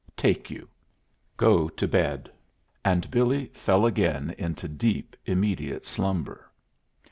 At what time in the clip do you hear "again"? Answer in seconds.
3.85-4.33